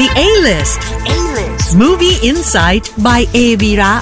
[0.00, 0.80] The A-List.
[1.06, 1.76] A-List.
[1.76, 3.92] Movie Insight by Avira.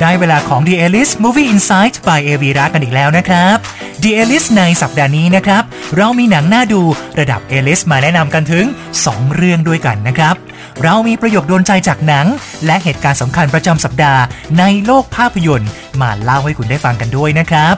[0.00, 3.56] ได้เวลาของ The A-List Movie Insight by a v i r a กันอีกแล้วนะครับ
[4.02, 5.62] The A-List ในสัปดาห์นี้นะครับ
[5.96, 6.82] เรามีหนังน่าดู
[7.20, 8.64] ระดับ A-List มาแนะนำกันถึง
[9.00, 10.34] 2 เรื่องด้วยกันนะครับ
[10.82, 12.26] เรามีประโยคโดนใจจากหนัง
[12.66, 14.22] และเหตุการณ์สำคัญประจำสัปดาห์
[14.58, 17.76] ในโลกภาพยนตร์ มาเล่าให้คุณได้ฟังกันด้วยนะครับ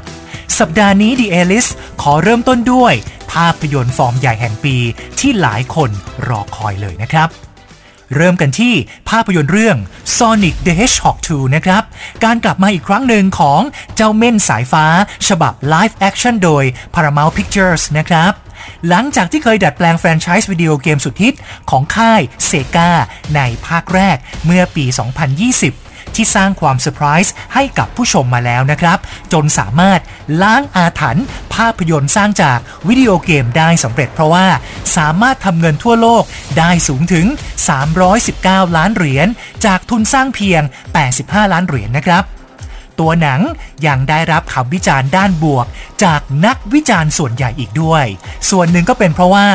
[0.61, 1.71] สัปดาห์นี้ The A-List
[2.07, 2.95] ขอเริ่มต้นด้วย
[3.32, 4.76] ภาพยนตร์ฟอร์มใหญ่แห่งปี
[5.21, 5.90] ที่หลายคน
[6.29, 7.29] รอคอยเลยนะครับ
[8.14, 8.75] เริ่มกันที่
[9.11, 9.77] ภาพยนตร์เรื่อง
[10.17, 11.82] Sonic the Hedgehog 2 นะครับ
[12.25, 13.61] การกลับมาอีกครั้งหนึ่งของ
[13.96, 14.86] เจ้าเม่นสายฟ้า
[15.29, 18.32] ฉบับ Live Action โดย Paramount Pictures นะครับ
[18.89, 21.36] หลังจากที่เคยดัดแปลงแฟรนไชส์วิดีโอเกมสุดฮิต
[21.71, 22.90] ของค่าย Sega
[23.36, 25.83] ในภาคแรกเมื่อปี 2020
[26.17, 28.99] ที่สร้างความเซอร์ไพรส์ให้กับผู้ชมมาแล้วนะครับ
[29.32, 30.00] จนสามารถ
[30.43, 31.25] ล้างอาถรรพ์
[31.55, 34.47] ภาพยนตร์สร้างจากวิดีโอเกมได้สำเร็จเพราะว่า
[34.97, 36.25] สามารถทำเงินทั่วโลก
[36.58, 37.27] ได้สูงถึง
[38.00, 39.28] 319 ล้านเหรียญ
[39.66, 40.62] จากทุนสร้างเพียง
[41.08, 42.25] 85 ล้านเหรียญนะครับ
[43.00, 43.41] ตัวหนัง
[43.87, 45.67] ยังได้รับคำวิจารณ์ด้านบวก
[46.05, 48.05] จากนักวิจารณ์ส่วนใหญ่อีกด้วย
[48.50, 49.47] ส่วนหนึ่งก็เป็นเพราะว่า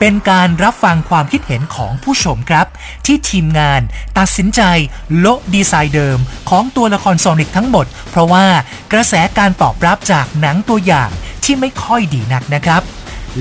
[0.00, 2.66] เป็นการรับฟังความคิดเห็นของผู้ชมครับ
[3.06, 3.80] ที่ทีมงาน
[4.18, 4.62] ตัดสินใจ
[5.18, 6.18] โละดีไซน์เดิม
[6.50, 8.46] ของตัวละครโซนิกทั้งหมด เพราะว่า
[8.92, 11.10] กระแสการตอบรับจากหนังตัวอย่าง
[11.44, 12.82] ที่ไม่ค่อยดีนักนะครับ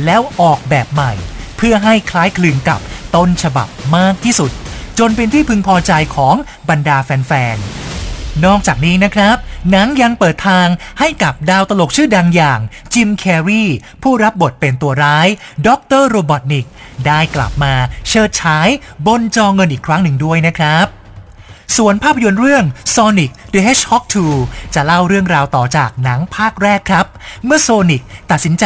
[0.05, 1.11] แล้วออกแบบใหม่
[1.57, 2.79] เพื่อให้คล้ายคลึงกับ
[3.15, 4.51] ต้นฉบับมากที่สุด
[4.99, 6.35] จนเป็นที่พึงพอใจของ
[6.69, 7.86] บรรดาแฟนๆ
[8.45, 9.37] นอกจากนี้นะครับ
[9.71, 10.67] หนังยังเปิดทาง
[10.99, 12.59] ให้กับดาวตลกชื่อดังอย่าง
[12.93, 13.63] จิมแคร์รีย์
[14.03, 15.27] ผู้รับบทเป็นตัวร้าย
[15.67, 16.67] ด็อกเตอร์โรบอทนิก
[17.05, 17.73] ได้กลับมา
[18.07, 18.67] เฉิดฉาย
[19.07, 20.87] บนจอเงินอีกครั้งหนึ่งด้วยนะครับ
[21.77, 24.03] ส่วนภาพยนตร์เรื่อง Sonic the Hedgehog
[24.39, 27.05] 2 จะเล่าเรื่องราวต่อจากหนังภาคแรกครับ
[27.45, 28.65] เมื่อโซนิกตัดสินใจ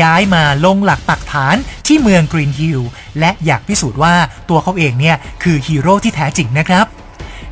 [0.00, 1.56] ย้ายมาลงหลักปักฐาน
[1.86, 2.80] ที่เมืองกรีนฮิล
[3.18, 4.14] และอยากพิสูจน์ว่า
[4.48, 6.86] ตัวเขาเองเนี่ย คือฮีโร่ที่แท้จริงนะครับ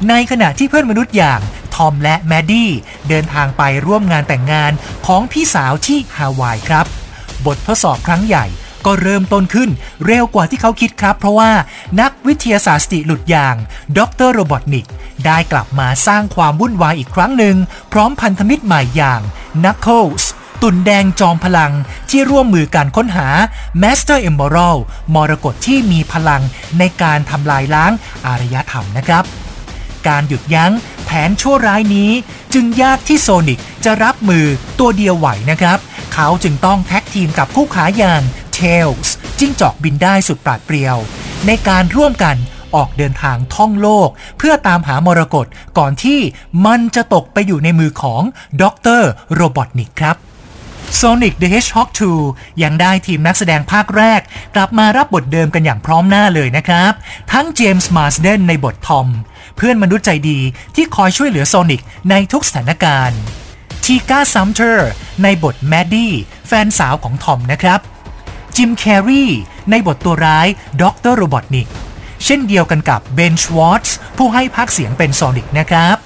[0.09, 1.41] ในขณะที่เพื่อนมนุษย์อย่าง
[1.75, 2.71] ทอมและแมดดี้
[3.09, 4.73] เดินทางไปร่วมงานแต่งงาน
[5.07, 6.87] ของพี่สาวที่ฮาวายครับ
[7.47, 8.47] บททดสอบครั้งใหญ่
[8.87, 9.71] ก็เริ่มต้นขึ้น
[10.07, 11.53] เร็วกว่าที่เขาคิดครับ เพราะว่า
[12.01, 13.55] นักวิทยาศาสตร์สติหลุดอย่าง
[13.99, 14.87] ดร.โรบอทนิก
[15.27, 17.57] ได้กลับมาสร้างความวุ่นวายอีกครั้งหนึ่ง
[17.93, 19.21] พร้อมพันธมิตรใหม่อย่าง
[19.65, 20.31] นักเคิลส์
[20.63, 21.73] ตุ่นแดงจอมพลัง
[22.11, 23.29] ที่ร่วมมือการค้นหา
[23.83, 24.81] Master Emerald
[25.15, 26.43] มรกตที่มีพลัง
[26.79, 27.93] ในการทำลายล้าง
[28.27, 29.25] อารยธรรมนะครับ
[30.07, 30.73] การหยุดยั้ง
[31.07, 32.11] แผนชั่วร้ายนี้
[32.55, 34.45] จึงยากที่โซนิกจะรับมือ
[34.79, 35.79] ตัวเดียวไหวนะครับ
[36.15, 38.23] เขาจึงต้องแท็กทีมกับคู่ขาอย่าง
[38.55, 40.97] เทลส์จิ้งจอกบินได้สุดปราดเปรียว
[41.47, 42.37] ในการร่วมกัน
[42.75, 44.09] ออกเดินทางท่องโลก
[44.39, 45.47] เพื่อตามหามรกต
[45.79, 46.21] ก่อนที่
[46.67, 48.23] มันจะตกไปอยู่ในมือของ
[48.63, 50.17] ด็อกเตอร์โรบอทนิกครับ
[51.01, 51.89] Sonic the Hedgehog
[52.27, 54.21] 2 ยังได้ทีมนักแสดงภาคแรก
[54.55, 56.93] กลับมารับบทเดิมกันอย่างพร้อมหน้าเลยนะครับ
[57.33, 59.07] ทั้งเจมส์มาร์สเดนในบททอม
[59.57, 60.39] เพื่อนมนุษย์ใจดี
[60.75, 63.21] ที่คอยช่วยเหลือโซนิกในทุกสถานการณ์
[63.85, 64.91] ทีก้าซัมป์เตอร์
[65.23, 66.13] ในบทแมดดี้
[66.47, 67.81] แฟนสาวของทอมนะครับ
[68.57, 69.25] จิมแคร์รีย์
[69.71, 70.47] ในบทตัวร้าย
[70.83, 71.69] ด็อกเตอร์โรบอทนิก
[72.25, 75.97] เช่นเดียวกันกับเบนชวาร์ตซ์ผู้ให้พากย์เสียงเป็นโซนิกนะครับ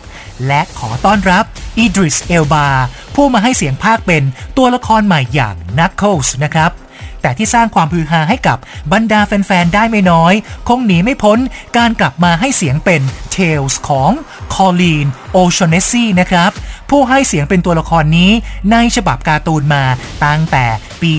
[0.46, 1.44] และขอต้อนรับ
[1.78, 2.66] อีดริสเอลบา
[3.14, 4.22] ผู้มาให้เสียงพากย์เป็น
[4.56, 6.70] ตัวละครใหม่อย่างนักเคิลส์นะครับ
[7.22, 8.58] แต่ที่สร้างความฮือฮาให้กับ
[8.92, 10.34] บรรดาแฟน ๆ ได้ไม่น้อย
[10.68, 11.38] คงหนีไม่พ้น
[11.76, 14.10] การกลับมาให้เสียงเป็นเทลส์ของ
[14.54, 16.50] คอลีนโอชเนสซีนะครับ
[16.90, 18.30] ผู้ให้เสียงเป็นตัวละครนี้
[18.72, 19.84] ในฉบับการ์ตูนมา
[20.24, 20.66] ตั้งแต่
[21.02, 21.12] ปี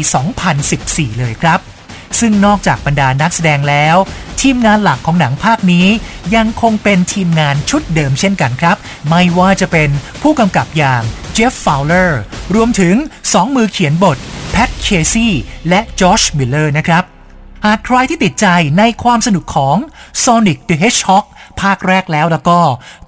[0.58, 1.60] 2014 เลยครับ
[2.20, 3.96] ซึ่งนอกจากบรรดานักแสดงแล้ว
[4.42, 5.88] ทีมงานหลักของหนังภาคนี้
[6.36, 8.78] ยังคงเป็นทีมงานชุดเดิมเช่นกันครับ
[9.10, 9.90] ไม่ว่าจะเป็น
[10.22, 11.02] ผู้กำกับอย่าง
[11.34, 12.22] เจฟฟาวเลอร์
[12.56, 12.96] รวมถึง
[13.26, 14.18] 2 มือเขียนบท
[14.82, 15.34] เคซี่
[15.70, 17.04] และจอชมิลเลอร์นะครับ
[17.66, 18.48] หากใครที่ติดใจ
[18.78, 19.78] ในความสนุกของ
[20.24, 21.26] Sonic the Hedgehog
[21.62, 22.60] ภาคแรกแล้วแล้วก็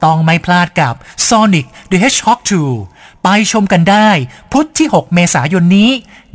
[0.03, 0.94] ต้องไม่พลาดกับ
[1.29, 2.39] Sonic the Hedgehog
[2.81, 4.09] 2 ไปชมกันได้
[4.51, 5.91] พุธที่ 6 เมษายนนี้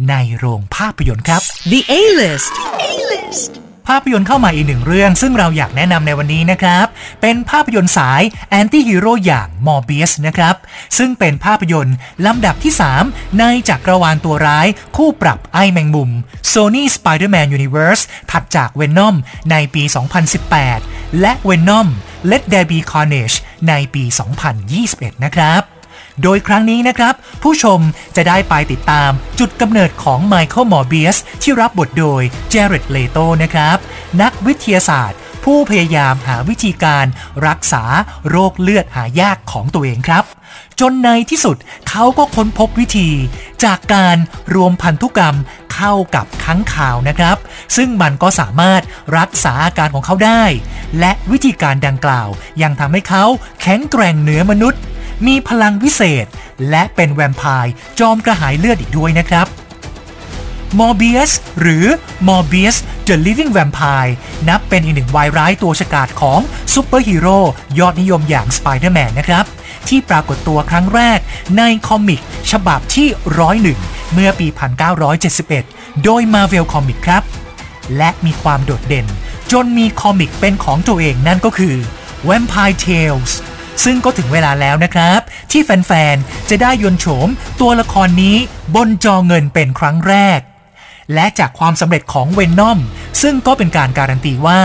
[0.08, 2.52] ในโรงภาพยนตร์ครับ The A-List.
[2.88, 3.67] A-List.
[3.88, 6.86] ภาพยนตร์เข้ามาอีกหนึ่งเรื่อง ซึ่งเราอยากแนะนำในวันนี้นะครับ
[7.20, 10.54] เป็นภาพยนตร์สายแอนตี้ฮีโร่อย่างมอร์เบียสนะครับ
[10.98, 11.96] ซึ่งเป็นภาพยนตร์
[12.26, 12.72] ลำดับที่
[13.04, 16.10] 3 ในจักรวาลตัวร้าย คู่ปรับไอ้แมงมุม
[16.52, 19.14] Sony Spider-Man Universe ถัดจาก Venom
[19.50, 19.82] ในปี
[20.52, 21.88] 2018 และ Venom
[22.30, 23.36] Let There Be Carnage
[23.68, 24.04] ในปี
[24.64, 25.77] 2021 นะครับ
[26.22, 27.80] โดยครั้งนี้นะครับ ผู้ชม
[28.16, 33.76] จะได้ไปติดตามจุดกำเนิดของไมเคิลมอร์เบียสที่รับบทโดยเจเรตเลโตนะครับ
[34.22, 37.06] นักวิทยาศาสตร์ ผู้พยายามหาวิธีการ
[37.46, 37.84] รักษา
[38.28, 40.24] โรคเลือดหายากของตัวเองครับ
[40.80, 41.56] จนในที่สุด
[41.88, 43.10] เขาก็ค้นพบวิธี
[43.64, 44.16] จากการ
[44.54, 45.36] รวมพันธุกรรม
[45.74, 47.36] เข้ากับค้างข่าวนะครับ
[47.76, 48.82] ซึ่งมันก็สามารถ
[49.18, 50.44] รักษาอาการของเขาได้
[50.98, 52.28] และวิธีการดังกล่าว
[52.62, 53.24] ยังทำให้เขา
[53.62, 54.80] แข็งแกร่งเหนือมนุษย์
[55.26, 56.26] มีพลังวิเศษ
[56.70, 59.46] และเป็นแวมไพร์จอมกระหายเลือดอีกด้วยนะครับ
[60.78, 61.84] มอร์เบียสหรือ
[62.28, 62.76] มอร์เบียส
[63.08, 64.12] The Living Vampire
[64.48, 66.40] นับเป็นอีกหนึ่งวายร้ายตัวฉกาจของ
[66.74, 67.38] ซูเปอร์ฮีโร่
[67.78, 69.44] ยอดนิยมอย่าง Spider-Man นะครับ
[69.88, 71.18] ที่ปรากฏตัวครั้งแรก
[71.58, 72.20] ใน comic
[72.50, 73.78] ฉบับที่ร้อยหนึ่ง
[74.12, 74.46] เมื่อปี
[75.26, 77.22] 1971 โดย Marvel Comics ครับ
[77.96, 79.06] และมีความโดดเด่น
[79.52, 81.76] จนมีคอมิกเป็นของตัวเองนั่นก็คือ
[82.28, 83.32] Vampire Tales
[83.84, 85.20] ซึ่งก็ถึงเวลาแล้วนะครับ
[85.50, 87.28] ที่แฟนๆ จะได้ยนโฉม
[87.60, 88.36] ตัวละครนี้
[88.74, 90.40] บนจอเงินเป็นครั้งแรก
[91.14, 92.78] และจากความสำเร็จของเวนนอม
[93.22, 94.60] ซึ่งก็เป็นการการันตีว่า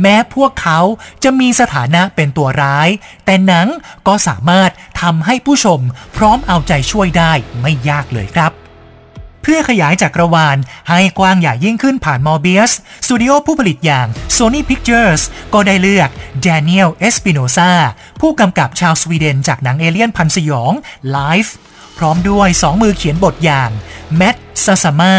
[0.00, 0.80] แม้พวกเขา
[1.24, 2.88] จะมีสถานะเป็นตัวร้าย
[3.24, 3.68] แต่หนัง
[4.08, 4.70] ก็สามารถ
[5.02, 5.80] ทำให้ผู้ชม
[6.16, 8.63] พร้อมเอาใจช่วยได้ไม่ยากเลยครับ
[9.44, 10.56] เพื่อขยายจักรวาล
[10.90, 12.72] ให้กว้างใหญ่ยิ่งขึ้นผ่านมอร์เบียส
[13.04, 14.06] สตูดิโอผู้ผลิตอย่าง
[14.36, 15.22] Sony Pictures
[15.54, 16.10] ก็ได้เลือก
[16.46, 17.70] Daniel Espinosa
[18.20, 20.72] ผู้กำกับชาวสวีเดนจากหนังเอเลียนพันสยอง
[21.16, 21.50] Life
[21.98, 23.70] พร้อมด้วยสองมือเขียนบทอย่าง
[24.16, 25.14] แมตซาซามา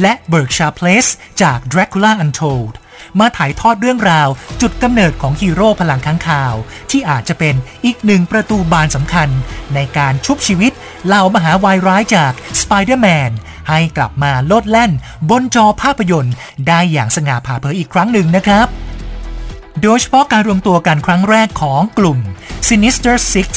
[0.00, 1.10] และ Berkshire Place
[1.42, 2.74] จาก Dracula Untold
[3.20, 4.28] มาถ่ายทอดเรื่องราว
[4.60, 6.54] จุดกำเนิดของฮีโร่พลังค้างคาว
[6.90, 7.54] ที่อาจจะเป็น
[7.84, 9.28] อีกหนึ่งประตูบานสำคัญ
[9.74, 10.72] ในการชุบชีวิต
[11.06, 13.30] เหล่ามหาวายร้ายจาก Spider-Man
[13.68, 14.92] ให้กลับมาโลดแล่น
[15.30, 16.34] บนจอภาพยนตร์
[16.68, 18.66] ได้อย่างสง่าผ่าเผยอีกครั้งหนึ่งนะครับ
[19.82, 22.18] โดยเฉพาะการรวมตัวกันครั้งแรกของกลุ่ม
[22.68, 23.50] Sinister Six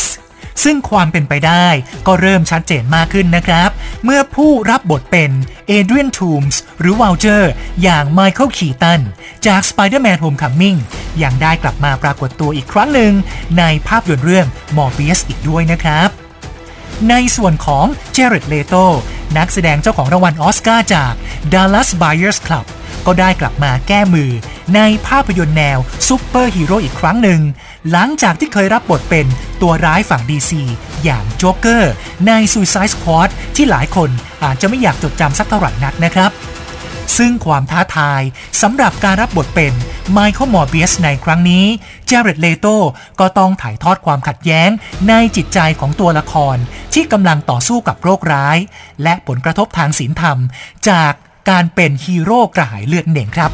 [0.63, 1.67] ซึ่งความเป็นไปได้
[2.07, 3.69] ก็เริ่มชัดเจนมากขึ้นนะครับ
[4.03, 5.31] เมื่อผู้รับบทเป็น
[5.67, 7.51] เอเดรียนทูมส์หรือวัลเจอร์
[7.83, 9.01] อย่างไมเคิลคีตัน
[9.45, 10.77] จาก Spider-Man Homecoming
[11.23, 13.13] ยังได้กลับมาปรากฏตัวอีกครั้งหนึ่ง
[13.57, 14.47] ในภาพยนตร์เรื่อง
[14.77, 16.20] Morbius อีกด้วยนะครับ
[17.09, 18.75] ในส่วนของเจเรตเลโต
[19.37, 21.13] นักแสดงเจ้าของรางวัลออสการ์จาก
[21.53, 22.65] Dallas Buyers Club
[23.05, 24.31] ก็ได้กลับมาแก้มือ
[24.75, 25.77] ในภาพยนตร์แนว
[26.07, 27.41] ซูเปอร์ฮีโร่อีกครั้งหนึ่ง
[27.91, 29.25] หลังจากที่เคยรับบทเป็น
[29.61, 30.51] ตัวร้ายฝั่ง DC
[31.03, 31.93] อย่างโจ๊กเกอร์
[32.27, 34.09] ใน Suicide Squad ที่หลายคน
[34.43, 36.31] อาจจะไม่อยากจดจำสักเท่าไหร่นักนะครับ
[37.17, 38.21] ซึ่งความท้าทาย
[38.61, 39.73] สำหรับการรับบทเป็น
[40.11, 41.65] ไมเคิลมอร์เบียสในครั้งนี้
[42.05, 42.67] เจเรตเลโต
[43.19, 44.69] ก็ต้องถ่ายทอดความขัดแย้ง
[45.09, 46.57] ในจิตใจของตัวละคร
[46.93, 48.57] ที่กำลังต่อสู้กับโรคร้าย
[49.03, 50.37] และผลกระทบทางศีลธรรม
[50.89, 51.11] จาก
[51.49, 53.53] การเป็นฮีโร่กระหายเลือดเน่งครับ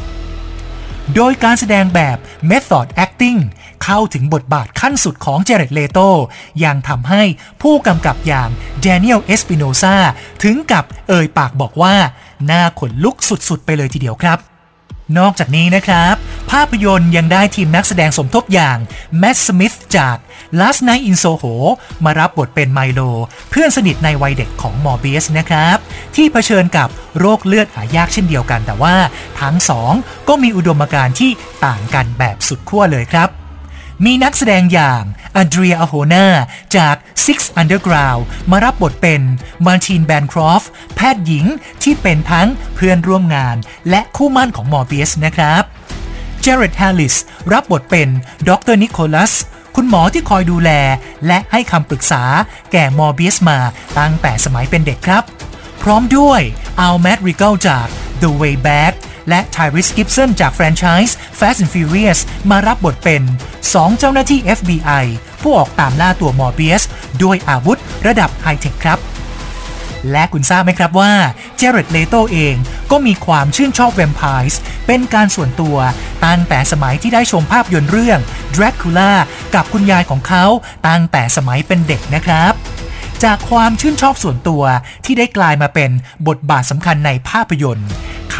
[1.16, 2.16] โดยการแสดงแบบ
[2.50, 3.40] Method Acting
[3.84, 5.98] เข้าถึงบทบาทขั้นสุดของเจเรตเลโต
[6.64, 7.22] ยังทำให้
[7.62, 8.48] ผู้กำกับอย่าง
[8.86, 9.96] Daniel Espinosa
[10.42, 11.96] ถึงกับเอ่ยปากบอกว่า
[12.46, 14.38] หน้าขนลุกสุดๆ ไปเลยทีเดียวครับ
[15.18, 16.14] นอกจากนี้นะครับ
[16.50, 18.78] ภาพยนตร์ยังได้ทีมนักแสดงสมทบอย่าง
[19.18, 20.16] แม t สมิธจาก
[20.58, 21.54] Last Night in Soho
[22.04, 23.00] มารับบทเป็นไมโล
[23.50, 25.76] เพื่อนสนิทในวัยเด็กของมอร์เบียสนะครับ
[26.16, 26.88] ที่เผชิญกับ
[27.18, 28.96] โรคเลือดหายากเช่นเดียวกัน แต่ว่า
[29.40, 29.92] ทั้งสอง
[30.28, 31.30] ก็มีอุดมการณ์ที่
[31.66, 33.28] ต่างกันแบบสุดขั้วเลยครับ
[34.04, 35.02] มีนักแสดงอย่าง
[35.36, 36.26] อาเดรียอาร์โฮนา
[36.76, 39.22] จาก Six Underground มารับบทเป็น
[39.66, 40.62] มาร์ตินแบนครอฟ
[40.96, 41.46] แพทย์หญิง
[41.82, 43.56] ที่เป็นทั้งเพื่อนร่วมงาน
[43.90, 45.62] และคู่หมั้นของมอร์เบียสนะครับ
[46.40, 47.16] เจเรดแฮร์ริส
[47.52, 48.08] รับบทเป็น
[48.48, 49.32] ดร.นิโคลัส
[49.76, 50.70] คุณหมอที่คอยดูแล
[51.26, 52.22] และให้คำปรึกษา
[52.72, 53.58] แก่มอร์เบียสมา
[53.98, 55.24] ตั้งแต่สมัยเป็นเด็กครับ
[55.82, 56.40] พร้อมด้วย
[56.80, 57.86] อัลแมดริกัลจาก
[58.22, 58.92] The Way Back
[59.28, 62.20] และไทรีสกิบสันจากแฟรนไชส์ Fast and Furious
[62.50, 63.22] มารับบทเป็น
[63.62, 65.04] 2 เจ้าหน้าที่ FBI
[65.42, 66.82] ผู้ออกตามล่าตัวมอร์เบียส
[67.22, 68.98] ด้วยอาวุธระดับไฮเทคครับ
[70.10, 71.12] และคุณทราบไหมครับว่า
[71.56, 72.54] เจเรตเลโตเอง
[72.90, 75.76] ก็มีความชื่นชอบแวมไพร์เป็นการส่วนตัว
[76.24, 78.18] ตั้งแต่สมัยที่ได้ชมภาพยนตร์เรื่อง
[78.56, 79.12] Dracula
[79.54, 80.44] กับคุณยายของเขา
[80.88, 82.52] ตั้งแต่สมัยเป็นเด็กนะครับ
[83.24, 84.62] จากความชื่นชอบส่วนตัว
[85.04, 85.90] ที่ได้กลายมาเป็น
[86.28, 87.88] บทบาทสำคัญในภาพยนตร์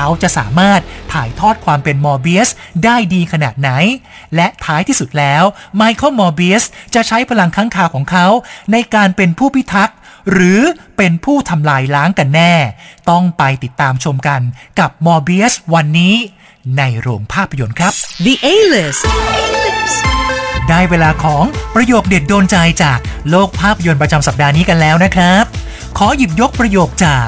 [0.00, 0.80] เขาจะสามารถ
[1.12, 2.48] ถ่ายทอดความเป็นมอร์เบียส
[2.84, 3.70] ได้ดีขนาดไหน
[4.34, 5.42] และท้ายที่สุดแล้ว
[5.76, 6.64] ไมเคิลมอร์เบียส
[6.94, 8.26] จะใช้พลังค้างคาวของเขา
[8.72, 9.96] ในการเป็นผู้พิทักษ์
[10.30, 10.60] หรือ
[10.96, 12.54] เป็นผู้ทำลายล้างกันแน่
[13.10, 14.40] ต้องไปติดตามชมกัน
[14.80, 16.14] กับมอร์เบียสวันนี้
[16.78, 17.92] ในโรงภาพยนตร์ครับ
[18.24, 19.02] The A-List.
[20.68, 22.98] ได้เวลาของประโยคเด็ดโดนใจจาก
[23.30, 25.44] โลกภาพยนตร์ประจำสัปดาห์นี้กันแล้วนะครับ
[25.98, 27.26] ขอหยิบยกประโยคจาก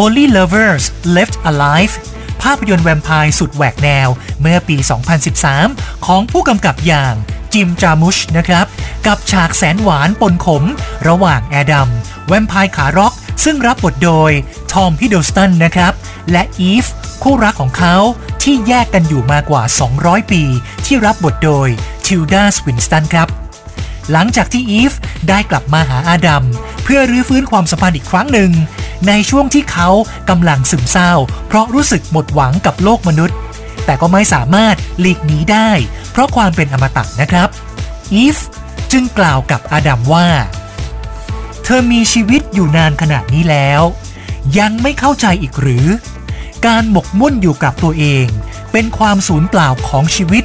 [0.00, 0.84] Only Lovers
[1.16, 1.94] Left Alive
[2.42, 4.08] ภาพยนตร์แวมไพร์สุดแหวกแนว
[4.40, 4.76] เมื่อปี
[5.40, 7.14] 2013 ของผู้กำกับอย่าง
[7.52, 8.66] จิมจาร์มุชนะครับ
[9.06, 10.64] กับฉากแสนหวานปนขม
[11.08, 11.88] ระหว่างแอดัม
[12.28, 14.30] แวมไพร์ขาร็อก ซึ่งรับบทโดย
[14.72, 15.92] ทอมฮิดเดิลสตันนะครับ
[16.30, 16.86] และอีฟ
[17.22, 17.96] คู่รักของเขา
[18.42, 19.62] ที่แยกกันอยู่มากว่า
[19.98, 20.42] 200 ปี
[20.86, 21.68] ที่รับบทโดย
[22.06, 23.28] ทิลดาสวินสตันครับ
[24.12, 24.92] หลังจากที่อีฟ
[25.28, 26.44] ได้กลับมาหาอาดัม
[26.84, 28.50] เพื่อรื้อฟื้นความสัมพันธ์อีกครั้งหนึ่ง
[29.08, 29.88] ในช่วงที่เขา
[30.30, 31.12] กำลังซึมเศร้า
[31.46, 33.36] เพราะรู้สึกหมดหวังกับโลกมนุษย์
[33.84, 35.70] แต่ก็ไม่สามารถหลีกหนีได้
[36.10, 37.48] เพราะความเป็นอมตะนะครับ
[38.14, 38.38] อีฟ
[38.92, 40.28] จึงกล่าวกับอาดัมว่า
[41.64, 43.82] เธอมีชีวิตอยู่นานขนาดนี้แล้ว
[44.58, 45.86] ยังไม่เข้าใจอีกหรือ
[46.66, 48.26] การหมกมุ่นอยู่กับตัวเอง
[48.72, 50.44] เป็นความสูญเปล่าของชีวิต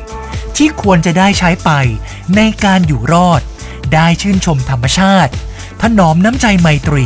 [0.58, 1.72] ที่ควรจะได้ใช้ไป
[2.36, 3.42] ในการอยู่รอด
[3.94, 5.32] ได้ชื่นชมธรรมชาติ
[5.82, 7.06] ถนอมน้ำใจไมตรี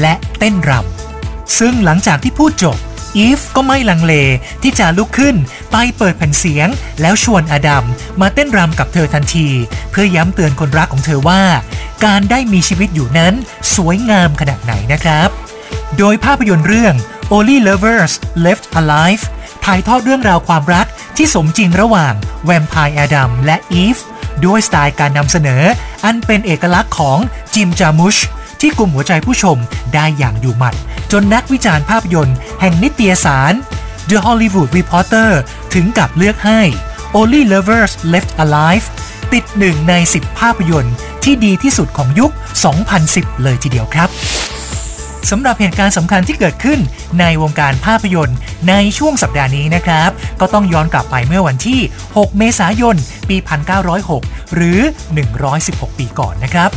[0.00, 2.78] และเต้นรำซึ่งหลังจากที่พูดจบ
[3.16, 4.14] อีฟก็ไม่ลังเล
[4.62, 5.36] ที่จะลุกขึ้น
[5.72, 6.68] ไปเปิดแผ่นเสียง
[7.00, 7.84] แล้วชวนอดัม
[8.20, 9.48] มาเต้นรำกับเธอทันที
[9.90, 11.42] เพื่อย้ำเตือนคนรักของเธอว่า
[12.04, 13.34] การได้มีชีวิตอยู่นั้น
[13.74, 15.28] สวยงามขนาดไหนนะครับ
[15.98, 16.94] โดยภาพยนตร์เรื่อง
[17.32, 18.12] Only Lovers
[18.44, 19.24] Left Alive
[19.64, 20.86] ถ่ายทอดเรื่องราวความรัก
[21.16, 23.96] ที่สมจริงระหว่างแวมไพร์อดัมและอีฟ
[24.46, 25.62] ด้วยสไตล์การนำเสนอ
[26.04, 27.18] อันเป็นเอกลักษณ์ของ
[27.54, 28.16] จิมจามุช
[28.60, 29.56] ที่กลุ่มหัวใจผู้ชม
[29.94, 30.74] ได้อย่างอยู่หมัด
[31.12, 33.52] จนนักวิจารณ์ภาพยนตร์แห่งนิตยสาร
[34.10, 35.30] The Hollywood Reporter
[35.74, 36.60] ถึงกับเลือกให้
[37.16, 38.86] Only Lovers Left Alive
[39.32, 40.94] ติดหนึ่งใน 10 ภาพยนตร์
[41.24, 42.30] ที่ดีที่สุดของยุค
[42.86, 44.08] 2010 เลยทีเดียวครับ
[45.30, 46.78] สำหรับเหตุการณ์สำคัญที่เกิดขึ้น
[47.20, 48.36] ในวงการภาพยนตร์
[48.68, 50.10] ในช่วงสัปดาห์นี้นะครับ
[50.40, 52.96] ก็ต้องย้อนกลับไปเมื่อวันที่ 6 เมษายน
[53.28, 53.36] ปี
[53.96, 54.78] 1906 หรือ
[55.38, 56.70] 116 ปีก่อนนะครับ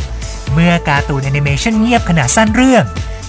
[0.52, 2.84] เมื่อการ์ตูนแอนิเมชันเงียบขนาดสั้นเรื่อง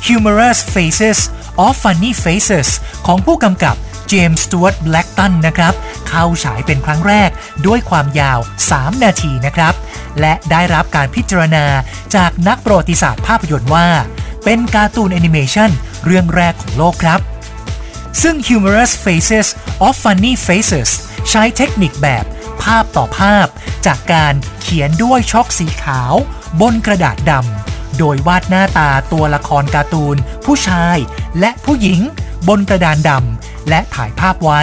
[0.05, 1.19] Humorous Phases
[1.65, 2.69] of Funny Faces
[3.07, 3.75] ของผู้กำกับ
[4.07, 5.73] เจมส์สตู a ร์ตแบล็กตันนะครับ
[6.07, 7.29] เข้าฉายเป็นครั้งแรก
[7.67, 8.39] ด้วยความยาว
[8.71, 9.73] 3 นาทีนะครับ
[10.19, 11.65] และได้รับการพิจารณา
[12.15, 13.87] จากนักประวัติศาสตร์ภาพยนตร์ว่า
[14.45, 15.69] เป็นการ์ตูนแอนิเมชัน
[16.05, 17.19] เรื่องแรกของโลกครับ
[18.21, 19.47] ซึ่ง Humorous Faces
[19.85, 20.89] of Funny Faces
[21.29, 22.25] ใช้เทคนิคแบบ
[22.63, 23.47] ภาพต่อภาพ
[23.85, 26.13] จากการเขียนด้วยช็อกสีขาว
[26.59, 30.15] บนกระดาษดำโดยวาดหน้าตาตัวละครการ์ตูน
[30.45, 30.97] ผู้ชาย
[31.39, 31.99] และผู้หญิง
[32.47, 34.61] บนกระดานดำและถ่ายภาพไว้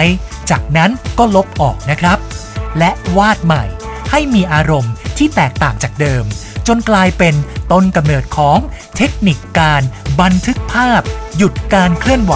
[0.49, 2.17] จากนั้นก็ลบออกนะครับ
[2.79, 3.63] และวาดใหม่
[4.11, 6.23] ให้มีอารมณ์ที่แตกต่างจากเดิม
[6.67, 7.35] จนกลายเป็น
[7.71, 8.57] ต้นกำเนิดของ
[8.97, 9.81] เทคนิคการ
[10.21, 11.01] บันทึกภาพ
[11.37, 12.35] หยุดการเคลื่อนไหว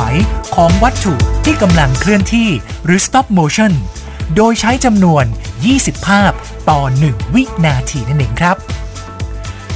[0.56, 1.14] ของวัตถุ
[1.46, 2.50] ที่กำลังเคลื่อนที่
[2.86, 3.72] หรือ stop motion
[4.36, 5.26] โดยใช้จำนวน
[5.66, 6.32] 20 ภาพ
[6.70, 8.58] ต่อ 1 วินาทีนั่นเองครับ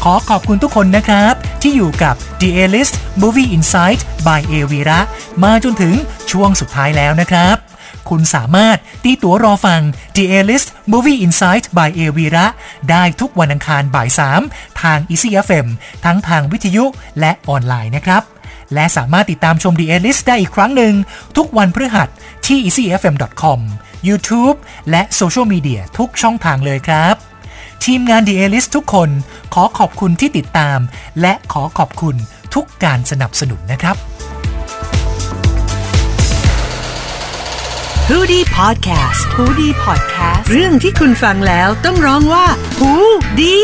[0.03, 4.99] ขอขอบคุณทุกคนนะครับ ที่อยู่กับ The A-List Movie Insight by a v i r a
[5.43, 5.93] มาจนถึง
[6.31, 7.55] ช่วงสุดท้ายแล้วนะครับ
[8.09, 9.81] คุณสามารถตีตั๋วรอฟัง
[10.15, 12.45] The A-List Movie Insight by a v i r a
[12.89, 14.09] ได้ทุกวันอังคารบ่าย
[14.43, 15.67] 3ทาง Easy FM
[16.05, 16.85] ทั้งทางวิทยุ
[17.19, 18.23] และออนไลน์นะครับ
[18.73, 20.93] และสามารถติดตามชม The A-List ได้อีกครั้งหนึ่ง
[21.37, 22.07] ทุกวันพฤหัส
[22.47, 23.59] ที่ easyfm.com
[24.07, 24.57] YouTube
[24.89, 27.26] และโซเชียลมีเดียทุกช่องทางเลยครับ
[27.87, 29.09] ทีมงาน The A-List ทุกคน
[29.53, 30.79] ขอขอบคุณที่ติดตาม
[31.21, 32.15] และขอขอบคุณ
[32.55, 33.95] ทุกการสนับสนุนนะครับ
[38.09, 42.45] h o ดี้พอดแคสต์ฮูดี้พอดแคสต์เรื่องที่คุณฟังแล้วต้องร้องว่า
[42.79, 42.91] หู
[43.41, 43.57] ดี